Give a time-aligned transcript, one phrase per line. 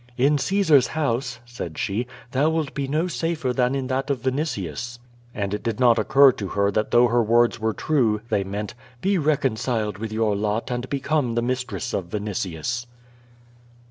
[0.17, 4.97] "In Caesar's house," said she, "thou wilt be no safer than in that of Vinitius."
[5.35, 8.73] And it did not occur to her that though her words were true, they meant:
[9.01, 12.87] "Be reconciled with your lot and become the mistress of Vinitius."